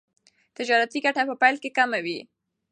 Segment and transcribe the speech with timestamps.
[0.57, 2.19] تجارتي ګټه په پیل کې کمه وي.